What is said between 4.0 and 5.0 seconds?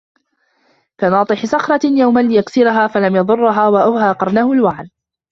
قرنه الوعل